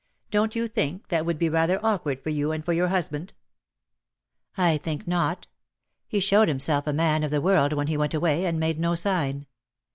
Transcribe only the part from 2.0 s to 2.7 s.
for you and